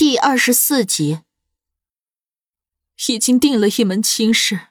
[0.00, 1.20] 第二十四集，
[3.06, 4.68] 已经定了一门亲事，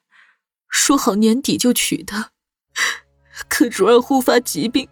[0.67, 2.31] 说好年底就娶的。
[3.47, 4.89] 可主儿忽发疾病，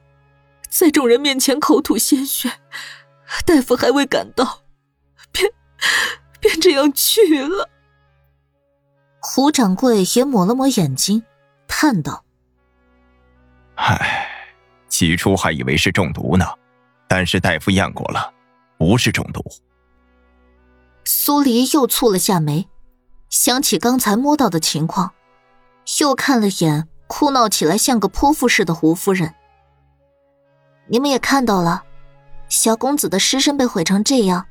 [0.70, 2.60] 在众人面前口吐鲜血，
[3.48, 4.62] 大夫还未赶到，
[5.32, 5.52] 便
[6.40, 7.68] 便这样去了。
[9.20, 11.24] 胡掌柜也抹了抹眼睛，
[11.68, 12.24] 叹道
[13.74, 14.30] ：“唉，
[14.88, 16.46] 起初还以为是中毒呢，
[17.08, 18.32] 但是大夫验过了，
[18.78, 19.44] 不是中毒。”
[21.28, 22.70] 苏黎又蹙了下眉，
[23.30, 25.12] 想起刚才摸到的情况，
[26.00, 29.36] 又看了眼哭闹起来像个泼妇似的胡夫人。
[30.88, 31.84] 你们也看到了，
[32.48, 34.46] 小公子的尸身被毁成这样，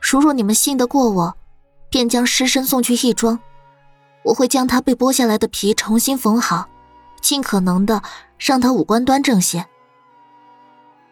[0.00, 1.36] 如若你们信得过我，
[1.90, 3.38] 便将尸身送去义庄，
[4.22, 6.70] 我会将他被剥下来的皮重新缝好，
[7.20, 8.00] 尽可能的
[8.38, 9.66] 让他五官端正些。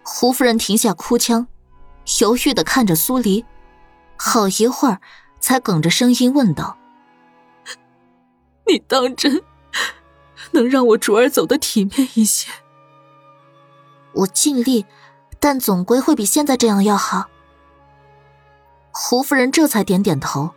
[0.03, 1.47] 胡夫人停下哭腔，
[2.23, 3.45] 犹豫的看着苏黎。
[4.23, 5.01] 好一会儿，
[5.41, 6.77] 才哽着声音问道
[8.69, 9.43] ：“你当真
[10.51, 12.51] 能让我竹儿走得体面一些？”
[14.13, 14.85] 我尽力，
[15.39, 17.31] 但总归会比现在这样要好。
[18.91, 20.51] 胡夫人这才点点头：“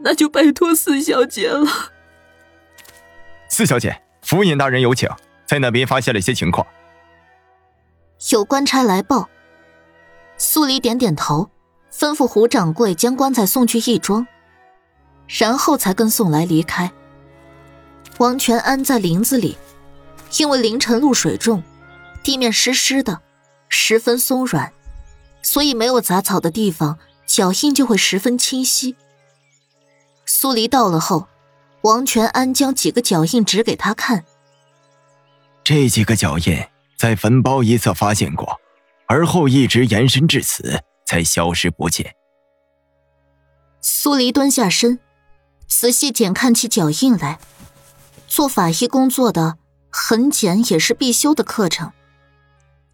[0.00, 1.66] 那就拜托四小姐了。”
[3.48, 5.08] 四小姐，府尹大人有请，
[5.46, 6.66] 在那边发现了一些情况。
[8.32, 9.30] 有官差来报。
[10.36, 11.48] 苏黎点点头。
[11.98, 14.26] 吩咐胡掌柜将棺材送去义庄，
[15.26, 16.92] 然后才跟宋来离开。
[18.18, 19.56] 王全安在林子里，
[20.38, 21.62] 因为凌晨露水重，
[22.22, 23.22] 地面湿湿的，
[23.70, 24.70] 十分松软，
[25.40, 28.94] 所以没有杂草的地方，脚印就会十分清晰。
[30.26, 31.28] 苏黎到了后，
[31.80, 34.26] 王全安将几个脚印指给他看。
[35.64, 36.62] 这几个脚印
[36.98, 38.60] 在坟包一侧发现过，
[39.06, 40.82] 而后一直延伸至此。
[41.06, 42.14] 才消失不见。
[43.80, 44.98] 苏黎蹲下身，
[45.68, 47.38] 仔细检看起脚印来。
[48.26, 49.56] 做法医工作的
[49.88, 51.92] 痕检也是必修的课程，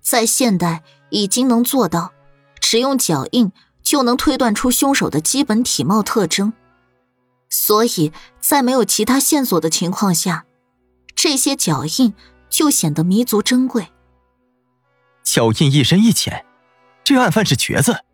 [0.03, 2.12] 在现代已经能做到，
[2.60, 3.50] 只用脚印
[3.82, 6.53] 就能推断出凶手的基本体貌特征。
[7.48, 10.44] 所以在没有其他线索的情况下，
[11.14, 12.14] 这些脚印
[12.50, 13.88] 就显得弥足珍贵。
[15.25, 16.44] 脚印一深一浅。
[17.04, 18.04] 这案犯是瘸子。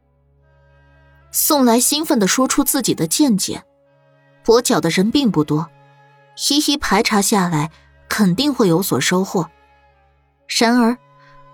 [1.31, 3.63] 宋来兴奋的说出自己的见解。
[4.45, 5.69] 跛脚的人并不多，
[6.49, 7.71] 一一排查下来，
[8.09, 9.51] 肯定会有所收获。
[10.59, 10.97] 然而，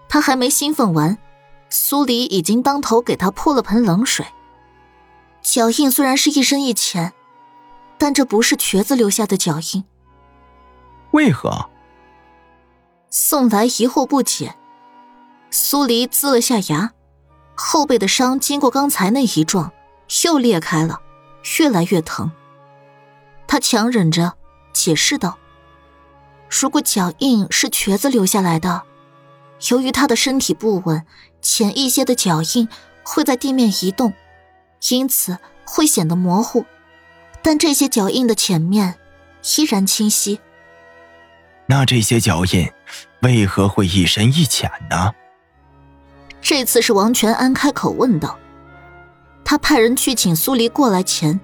[0.09, 1.19] 他还没兴奋完，
[1.69, 4.25] 苏黎已经当头给他泼了盆冷水。
[5.43, 7.13] 脚印虽然是一深一浅，
[7.99, 9.85] 但这不是瘸子留下的脚印。
[11.11, 11.69] 为何？
[13.11, 14.55] 宋来疑惑不解。
[15.51, 16.93] 苏黎呲了下牙。
[17.55, 19.73] 后背的伤经过刚才那一撞，
[20.25, 21.01] 又裂开了，
[21.59, 22.31] 越来越疼。
[23.47, 24.35] 他强忍着
[24.73, 25.39] 解释道
[26.51, 28.83] ：“如果脚印是瘸子留下来的，
[29.71, 31.05] 由于他的身体不稳，
[31.41, 32.69] 浅一些的脚印
[33.05, 34.13] 会在地面移动，
[34.91, 36.65] 因此会显得模糊。
[37.43, 38.95] 但这些脚印的前面
[39.57, 40.41] 依然清晰。
[41.67, 42.71] 那这些脚印
[43.23, 45.13] 为何会一深一浅呢？”
[46.45, 48.39] 这次是王全安开口问道，
[49.47, 51.41] 他派人去请苏黎过来前，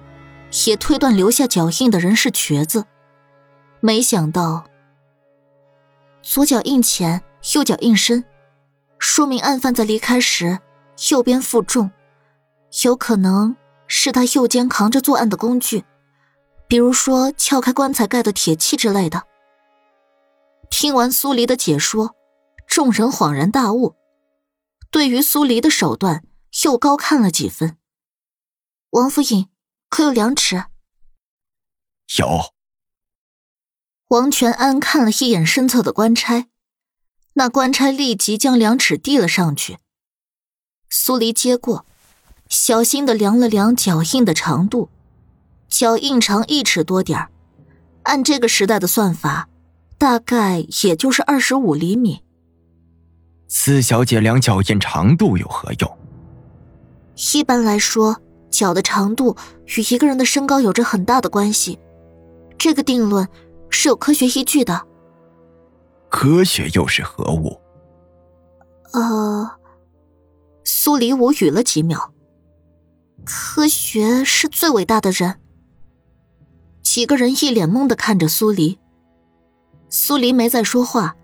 [0.67, 2.85] 也推断留下脚印的人是瘸子，
[3.79, 4.63] 没想到
[6.21, 7.19] 左脚印浅，
[7.55, 8.23] 右脚印深，
[8.99, 10.59] 说明案犯在离开时
[11.09, 11.89] 右边负重，
[12.83, 13.55] 有可能
[13.87, 15.83] 是他右肩扛着作案的工具，
[16.67, 19.23] 比如说撬开棺材盖的铁器之类的。
[20.69, 22.15] 听完苏黎的解说，
[22.67, 23.95] 众人恍然大悟。
[24.91, 26.23] 对于苏黎的手段
[26.63, 27.77] 又高看了几分。
[28.91, 29.47] 王府尹
[29.89, 30.65] 可有量尺？
[32.19, 32.53] 有。
[34.09, 36.49] 王全安看了一眼身侧的官差，
[37.33, 39.77] 那官差立即将量尺递了上去。
[40.89, 41.85] 苏黎接过，
[42.49, 44.89] 小心的量了量脚印的长度，
[45.69, 47.31] 脚印长一尺多点儿，
[48.03, 49.47] 按这个时代的算法，
[49.97, 52.25] 大概也就是二十五厘米。
[53.53, 55.97] 四小姐量脚印长度有何用？
[57.33, 58.17] 一般来说，
[58.49, 61.77] 脚的长度与一个人的身高有着很大的关系，
[62.57, 63.27] 这个定论
[63.69, 64.87] 是有科学依据的。
[66.07, 67.59] 科学又是何物？
[68.93, 69.51] 呃，
[70.63, 72.13] 苏黎无语了几秒。
[73.25, 75.41] 科学是最伟大的人。
[76.81, 78.79] 几个人一脸懵的看着苏黎。
[79.89, 81.17] 苏黎没再说话。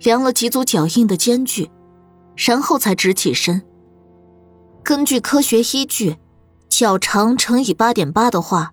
[0.00, 1.70] 量了几组脚印的间距，
[2.36, 3.62] 然后才直起身。
[4.82, 6.16] 根据科学依据，
[6.68, 8.72] 脚长乘以八点八的话，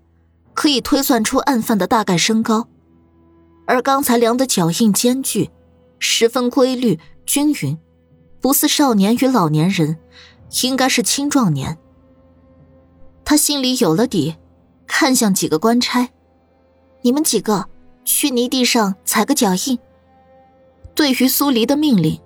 [0.53, 2.67] 可以推算出案犯的大概身高。
[3.65, 5.49] 而刚才量的脚印间距，
[5.99, 7.77] 十分规律均匀，
[8.39, 9.97] 不似少年与老年人，
[10.63, 11.77] 应该是青壮年。
[13.25, 14.37] 他心里有了底，
[14.87, 16.07] 看向几个官差
[17.03, 17.67] ：“你们几个
[18.05, 19.77] 去泥地上踩个脚印。”
[20.97, 22.19] 对于苏黎的命令，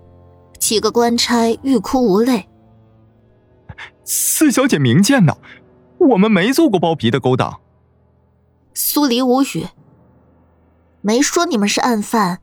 [0.58, 2.48] 几个官差欲哭无泪。
[4.06, 5.36] 四小姐明鉴呐，
[5.98, 7.60] 我们没做过包皮的勾当。
[8.74, 9.68] 苏黎无语。
[11.02, 12.40] 没说你们是案犯，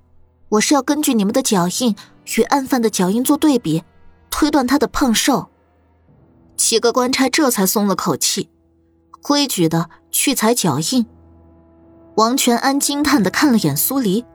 [0.50, 1.96] 我是要根据你们的脚印
[2.36, 3.82] 与案犯的脚印做对比，
[4.28, 5.48] 推断他的胖瘦。
[6.58, 8.50] 几个官差这才松了口气，
[9.22, 11.06] 规矩的去踩脚印。
[12.16, 14.26] 王全安惊叹的看了眼苏黎，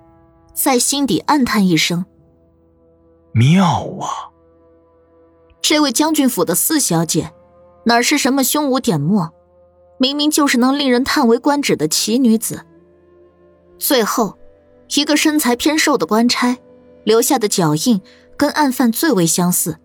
[0.54, 2.06] 在心底暗叹一声
[3.34, 3.66] ：“妙
[4.00, 4.30] 啊！
[5.62, 7.34] 这位将军府的四小姐，
[7.86, 9.34] 哪是什么胸无点墨，
[9.98, 12.66] 明明就是能令人叹为观止的奇女子。”
[13.80, 14.38] 最后，
[14.96, 16.58] 一个身材偏瘦的官差
[17.04, 18.02] 留下的脚印
[18.38, 19.80] 跟案犯最为相似。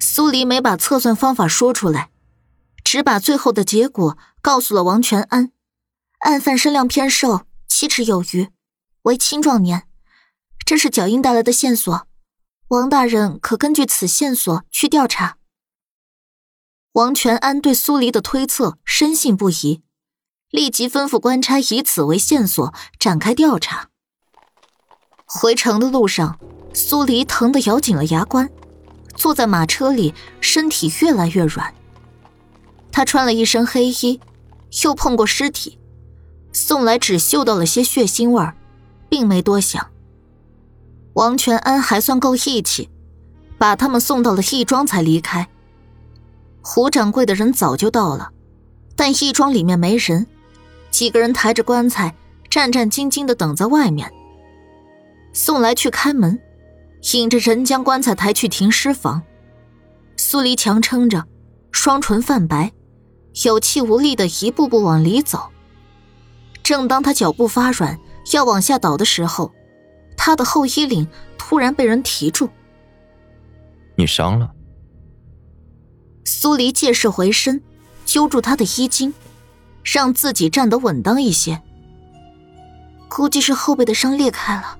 [0.00, 2.10] 苏黎没把测算方法说出来，
[2.82, 5.52] 只把最后的结果告诉了王全安：
[6.20, 8.48] 案犯身量偏瘦，七尺有余，
[9.08, 9.88] 为青壮年。
[10.64, 12.06] 这是脚印带来的线索，
[12.68, 15.38] 王大人可根据此线索去调查。
[16.92, 19.82] 王全安对苏黎的推测深信不疑。
[20.50, 23.90] 立即吩咐官差以此为线索展开调查。
[25.26, 26.38] 回城的路上，
[26.72, 28.50] 苏黎疼得咬紧了牙关，
[29.14, 31.74] 坐在马车里，身体越来越软。
[32.90, 34.20] 他穿了一身黑衣，
[34.84, 35.78] 又碰过尸体，
[36.52, 38.56] 送来只嗅到了些血腥味儿，
[39.08, 39.88] 并没多想。
[41.14, 42.88] 王全安还算够义气，
[43.58, 45.48] 把他们送到了义庄才离开。
[46.60, 48.30] 胡掌柜的人早就到了，
[48.94, 50.26] 但义庄里面没人。
[50.90, 52.14] 几个人抬着棺材，
[52.48, 54.12] 战战兢兢的等在外面。
[55.32, 56.40] 宋来去开门，
[57.12, 59.22] 引着人将棺材抬去停尸房。
[60.16, 61.24] 苏黎强撑着，
[61.70, 62.72] 双唇泛白，
[63.44, 65.50] 有气无力的一步步往里走。
[66.62, 67.98] 正当他脚步发软，
[68.32, 69.52] 要往下倒的时候，
[70.16, 72.48] 他的后衣领突然被人提住。
[73.96, 74.50] 你伤了。
[76.24, 77.62] 苏黎借势回身，
[78.04, 79.12] 揪住他的衣襟。
[79.84, 81.62] 让自己站得稳当一些。
[83.08, 84.78] 估计是后背的伤裂开了。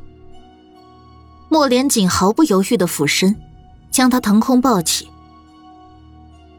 [1.49, 3.35] 莫连锦毫不犹豫的俯身，
[3.91, 5.09] 将他腾空抱起。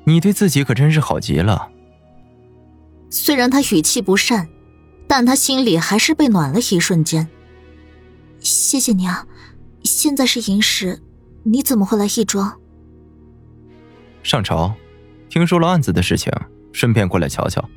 [0.05, 1.69] 你对自己可真是好极了。
[3.11, 4.49] 虽然他语气不善，
[5.09, 7.27] 但他心里还是被暖了一瞬间。
[8.41, 9.25] 谢谢你啊，
[9.83, 11.01] 现在是寅时，
[11.41, 12.59] 你怎么会来义庄？
[14.21, 14.75] 上朝，
[15.27, 16.31] 听说了案子的事情，
[16.71, 17.67] 顺便过来瞧瞧。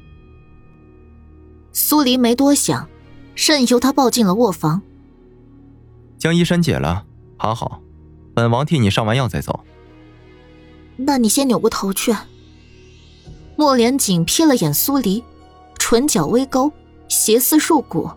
[1.73, 2.87] 苏黎没多想，
[3.35, 4.82] 任由他抱进了卧房。
[6.19, 7.06] 将衣衫解了，
[7.38, 7.81] 趴好，
[8.35, 9.64] 本王替你上完药再走。
[10.99, 12.14] 那你先扭过头去。
[13.56, 15.25] 莫连锦瞥了眼苏黎，
[15.78, 16.70] 唇角微勾，
[17.12, 18.11] 邪思入骨。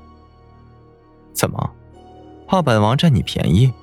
[1.33, 1.69] 怎么，
[2.47, 3.73] 怕本王占你便宜？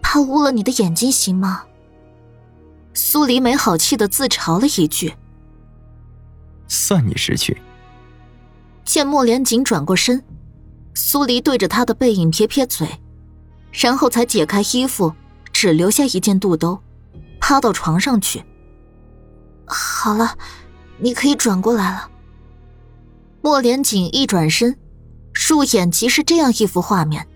[0.00, 1.64] 怕污了你的眼睛，行吗？
[2.94, 5.12] 苏黎没好气的自嘲了一句。
[6.68, 7.60] 算你识趣。
[8.84, 10.22] 见莫连锦转过身，
[10.94, 12.88] 苏黎对着他的背影撇撇嘴，
[13.72, 15.12] 然后才解开衣服，
[15.52, 16.78] 只留下一件肚兜，
[17.40, 18.44] 趴到床上去。
[19.66, 20.38] 好了，
[20.98, 22.08] 你可以转过来了。
[23.40, 24.78] 莫连锦一转身，
[25.32, 27.26] 入眼即是这样一幅画面：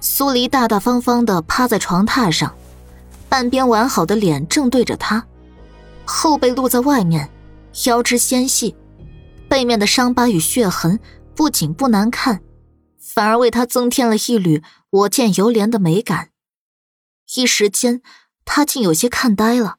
[0.00, 2.54] 苏黎大大方方的趴在床榻上，
[3.28, 5.26] 半边完好的脸正对着他，
[6.04, 7.30] 后背露在外面，
[7.86, 8.74] 腰肢纤细。
[9.48, 10.98] 背面的伤疤与血痕
[11.34, 12.42] 不仅不难看，
[12.98, 16.30] 反而为他增添了一缕我见犹怜的美感。
[17.36, 18.02] 一时间，
[18.44, 19.76] 他竟有些看呆了。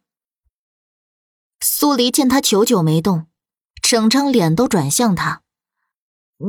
[1.60, 3.28] 苏黎见他久久没动，
[3.90, 5.44] 整张脸都转向他：“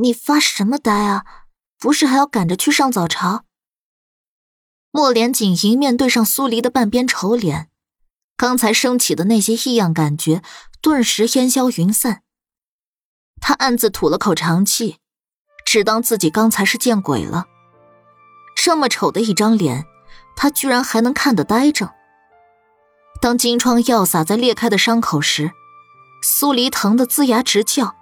[0.01, 1.23] 你发什么呆啊？
[1.79, 3.45] 不是还要赶着去上早朝？”
[4.91, 7.69] 莫连锦迎面对上苏黎的半边丑脸，
[8.35, 10.41] 刚才升起的那些异样感觉
[10.81, 12.23] 顿时烟消云散。
[13.39, 14.97] 他暗自吐了口长气，
[15.65, 17.45] 只当自己刚才是见鬼了。
[18.53, 19.85] 这么丑的一张脸，
[20.35, 21.95] 他居然还能看得呆着。
[23.21, 25.53] 当金疮药洒在裂开的伤口时，
[26.21, 27.95] 苏黎疼得龇牙直叫。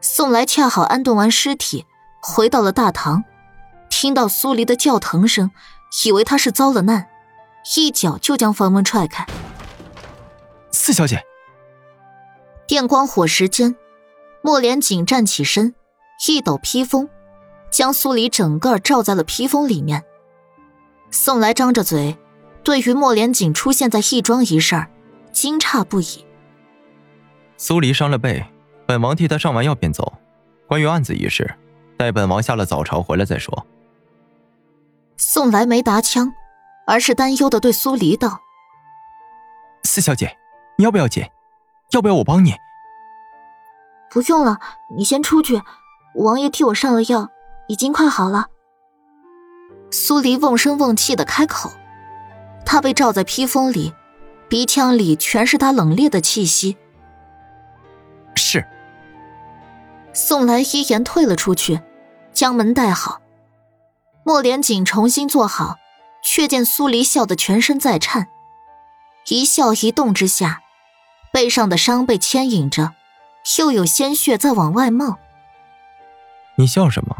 [0.00, 1.84] 宋来恰好安顿完尸体，
[2.22, 3.24] 回到了大堂，
[3.90, 5.50] 听到苏黎的叫疼声，
[6.04, 7.08] 以为他是遭了难，
[7.76, 9.26] 一脚就将房门踹开。
[10.70, 11.22] 四小姐，
[12.66, 13.76] 电光火石间，
[14.40, 15.74] 莫连锦站起身，
[16.26, 17.10] 一抖披风，
[17.70, 20.02] 将苏黎整个罩在了披风里面。
[21.10, 22.16] 宋来张着嘴，
[22.64, 24.86] 对于莫连锦出现在义庄一事，
[25.32, 26.24] 惊诧不已。
[27.62, 28.42] 苏黎伤了背，
[28.86, 30.14] 本王替他上完药便走。
[30.66, 31.58] 关于案子一事，
[31.94, 33.66] 待本王下了早朝回来再说。
[35.18, 36.32] 宋来没答腔，
[36.86, 38.40] 而是担忧的对苏黎道
[39.84, 40.34] ：“四小姐，
[40.78, 41.22] 你要不要紧？
[41.90, 42.54] 要不要我帮你
[44.10, 44.58] ？”“不用了，
[44.96, 45.60] 你先出去。
[46.14, 47.28] 王爷替我上了药，
[47.68, 48.46] 已经快好了。”
[49.92, 51.70] 苏黎瓮声瓮气的开口，
[52.64, 53.92] 他被罩在披风里，
[54.48, 56.78] 鼻腔里全是他冷冽的气息。
[58.34, 58.66] 是。
[60.12, 61.80] 宋兰依言退了出去，
[62.32, 63.20] 将门带好。
[64.24, 65.78] 莫连锦重新坐好，
[66.22, 68.28] 却见苏黎笑得全身在颤，
[69.28, 70.62] 一笑一动之下，
[71.32, 72.92] 背上的伤被牵引着，
[73.58, 75.18] 又有鲜血在往外冒。
[76.56, 77.16] 你笑什么？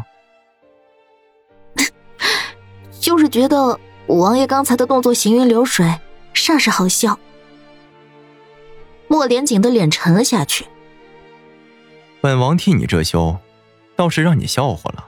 [2.99, 5.99] 就是觉得五王爷刚才的动作行云流水，
[6.33, 7.17] 煞是好笑。
[9.07, 10.67] 莫连锦的脸沉了下去。
[12.21, 13.39] 本王替你遮羞，
[13.95, 15.07] 倒是让你笑话了。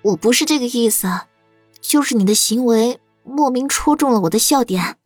[0.00, 1.26] 我不是这个意思，
[1.80, 4.96] 就是你的行为莫名戳中了我的笑点。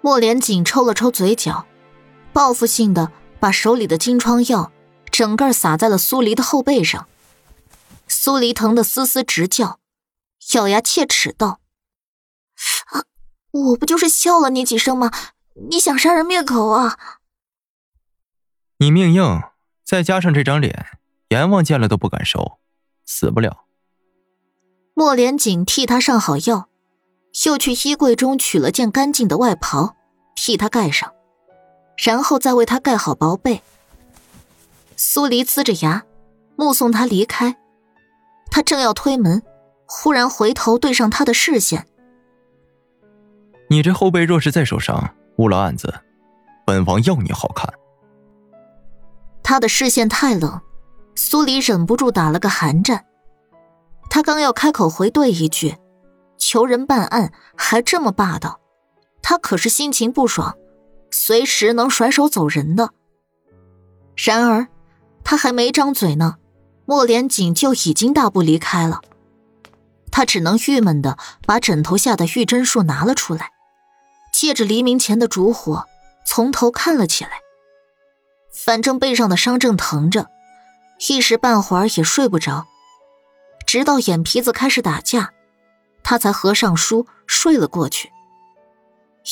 [0.00, 1.66] 莫连锦抽了抽嘴角，
[2.32, 4.72] 报复性的把手里的金疮药
[5.10, 7.06] 整个撒在了苏黎的后背上。
[8.06, 9.80] 苏黎疼得嘶嘶直叫，
[10.54, 11.60] 咬牙切齿道
[12.92, 13.04] ：“啊，
[13.50, 15.10] 我不就是笑了你几声吗？
[15.68, 16.98] 你想杀人灭口啊？”
[18.80, 19.42] 你命硬，
[19.84, 20.86] 再加上这张脸，
[21.30, 22.60] 阎王见了都不敢收，
[23.04, 23.64] 死不了。
[24.94, 26.68] 莫连锦替他上好药，
[27.44, 29.96] 又去衣柜中取了件干净的外袍，
[30.36, 31.12] 替他盖上，
[31.96, 33.62] 然后再为他盖好薄被。
[34.96, 36.04] 苏黎呲着牙，
[36.54, 37.56] 目送他离开。
[38.48, 39.42] 他正要推门，
[39.86, 41.88] 忽然回头对上他的视线
[43.70, 45.92] ：“你这后背若是再受伤，误了案子，
[46.64, 47.68] 本王要你好看。”
[49.48, 50.60] 他的视线太冷，
[51.14, 53.06] 苏黎忍不住打了个寒战。
[54.10, 55.78] 他刚要开口回怼一句
[56.36, 58.60] ：“求人办案还这么霸道。”
[59.24, 60.54] 他可是心情不爽，
[61.10, 62.90] 随时能甩手走人的。
[64.16, 64.68] 然而，
[65.24, 66.36] 他还没张嘴呢，
[66.84, 69.00] 莫连锦就已经大步离开了。
[70.12, 73.52] 他只能郁闷的把枕头下的玉针术拿了出来，
[74.30, 75.86] 借着黎明前的烛火，
[76.26, 77.30] 从头看了起来。
[78.64, 80.26] 反正背上的伤正疼着，
[81.08, 82.66] 一时半会儿也睡不着，
[83.64, 85.32] 直到眼皮子开始打架，
[86.02, 88.10] 他才合上书睡了过去。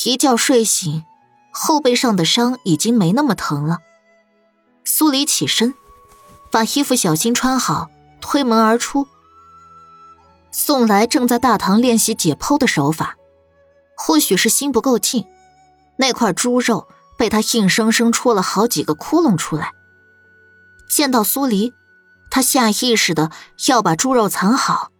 [0.04, 1.04] 一觉睡醒，
[1.50, 3.80] 后背上的伤已经没那么疼了。
[4.85, 5.75] 苏黎起身，
[6.52, 7.90] 把衣服小心穿好，
[8.21, 9.09] 推门而出。
[10.52, 13.16] 宋来正在大堂练习解剖的手法，
[13.97, 15.26] 或许是心不够静，
[15.97, 16.87] 那块猪肉。
[17.17, 19.73] 被他硬生生戳了好几个窟窿出来。
[20.89, 21.73] 见到苏黎，
[22.31, 23.31] 他下意识的
[23.69, 24.93] 要把猪肉藏好。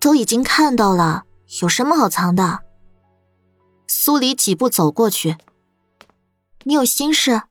[0.00, 1.24] 都已经看到了，
[1.62, 2.60] 有什么好藏的？
[3.86, 5.36] 苏黎几步走过去
[6.64, 7.42] ：“你有心事？”“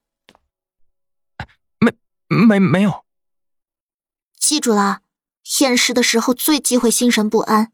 [1.80, 1.94] 没，
[2.28, 3.04] 没，没有。
[4.40, 5.02] ”“记住了，
[5.60, 7.74] 验尸的时候最忌讳心神不安，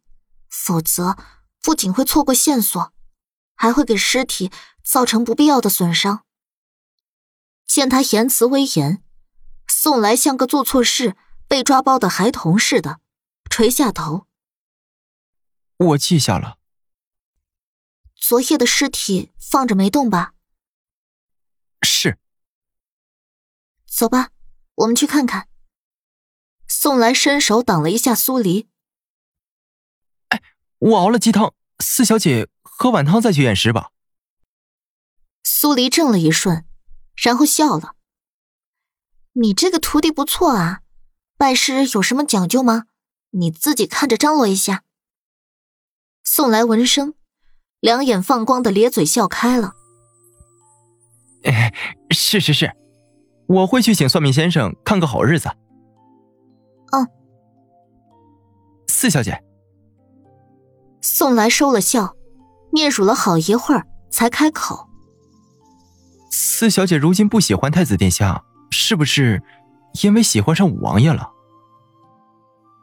[0.49, 1.17] 否则
[1.61, 2.91] 不仅会错过线索，
[3.55, 4.49] 还会给尸体。”
[4.83, 6.25] 造成不必要的损伤。
[7.65, 9.03] 见他言辞威严，
[9.67, 11.15] 宋来像个做错事
[11.47, 12.99] 被抓包的孩童似的，
[13.49, 14.27] 垂下头。
[15.77, 16.59] 我记下了。
[18.15, 20.33] 昨夜的尸体放着没动吧？
[21.81, 22.17] 是。
[23.85, 24.29] 走吧，
[24.75, 25.47] 我们去看看。
[26.67, 28.69] 宋来伸手挡了一下苏黎。
[30.29, 30.41] 哎，
[30.79, 33.91] 我熬了鸡汤，四小姐喝碗汤再去验尸吧。
[35.43, 36.65] 苏黎怔了一瞬，
[37.15, 37.95] 然后笑了
[39.33, 40.79] ：“你这个徒弟不错啊，
[41.37, 42.85] 拜师有什么讲究吗？
[43.31, 44.83] 你自己看着张罗一下。”
[46.23, 47.15] 宋来闻声，
[47.81, 49.73] 两眼放光的咧嘴笑开了
[51.43, 51.73] ：“哎，
[52.11, 52.73] 是是是，
[53.47, 55.49] 我会去请算命先生看个好日子。
[56.95, 57.05] ”“嗯。”
[58.87, 59.43] 四小姐。
[61.01, 62.15] 宋来收了笑，
[62.71, 64.87] 嗫嚅了好一会儿，才开口。
[66.35, 69.43] 四小姐如今不喜欢太子殿下，是不是
[70.01, 71.29] 因为喜欢上五王爷了？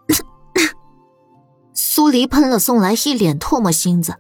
[1.75, 4.15] 苏黎喷了宋来一脸唾沫星子，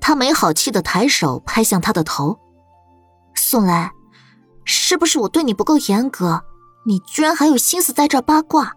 [0.00, 2.38] 他没好气的抬手拍向他的头。
[3.34, 3.90] 宋来，
[4.64, 6.44] 是不是我对你不够严格？
[6.86, 8.76] 你居然还有心思在这八卦？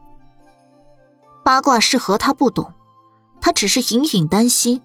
[1.46, 2.74] 八卦是和他不懂，
[3.40, 4.82] 他只是隐隐担心，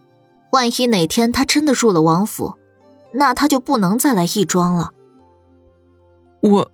[0.52, 2.58] 万一哪天他真的入了王府，
[3.14, 4.92] 那他就不能再来亦庄了。
[6.42, 6.71] 我，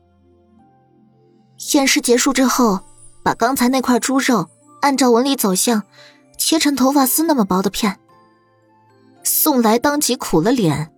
[1.75, 2.81] 验尸结束之后，
[3.23, 4.49] 把刚才那块猪肉
[4.81, 5.85] 按照纹理走向。
[6.43, 8.01] 切成头发丝那么薄的片，
[9.23, 10.91] 宋来当即苦了脸。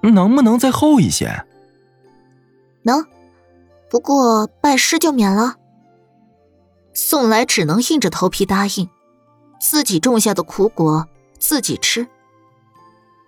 [0.00, 1.44] 能不能再厚一些？
[2.84, 3.06] 能，
[3.90, 5.56] 不过拜师就免了。
[6.94, 8.88] 宋来只能硬着头皮答应，
[9.60, 11.06] 自己种下的苦果
[11.38, 12.08] 自己吃。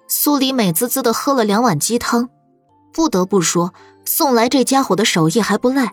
[0.06, 2.28] 苏黎美滋滋的喝了两碗鸡汤，
[2.92, 3.72] 不得不说，
[4.04, 5.92] 宋来这家伙的手艺还不赖，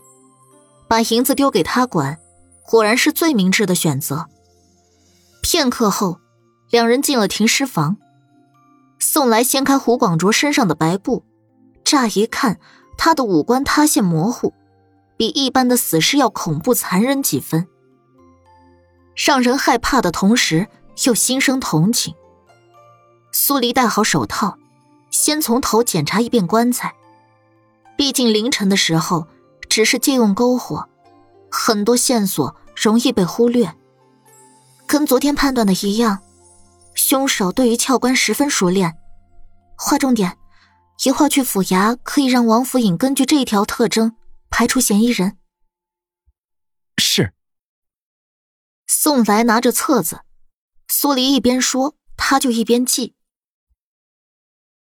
[0.88, 2.20] 把银子丢给他管，
[2.66, 4.28] 果然是最明智的选择。
[5.42, 6.20] 片刻后，
[6.70, 7.98] 两人进了停尸房。
[9.00, 11.24] 宋来掀开胡广卓身上的白布，
[11.84, 12.60] 乍一看，
[12.98, 14.54] 他的五官塌陷模糊，
[15.18, 17.68] 比一般的死尸要恐怖残忍几分。
[19.16, 20.68] 让人害怕的同时，
[21.06, 22.14] 又心生同情。
[23.32, 24.58] 苏黎戴好手套，
[25.10, 26.94] 先从头检查一遍棺材。
[27.96, 29.28] 毕竟凌晨的时候，
[29.70, 30.90] 只是借用篝火，
[31.50, 33.76] 很多线索容易被忽略。
[34.86, 36.20] 跟昨天判断的一样，
[36.94, 38.98] 凶手对于撬棺十分熟练。
[39.78, 40.38] 划重点，
[41.06, 44.16] 一会儿去府衙可以让王府尹根据这一条特征
[44.50, 45.38] 排除嫌疑人。
[46.98, 47.34] 是。
[48.88, 50.22] 宋来拿着册子，
[50.90, 53.16] 苏黎一边说，他就一边记。